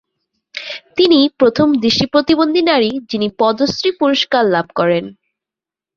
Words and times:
তিনিই 0.95 1.27
প্রথম 1.39 1.67
দৃষ্টি 1.75 2.05
প্রতিবন্ধী 2.05 2.61
নারী, 2.61 2.91
যিনি 3.09 3.27
পদ্মশ্রী 3.39 3.89
পুরস্কার 3.99 4.43
লাভ 4.45 4.67
করেন। 4.75 5.05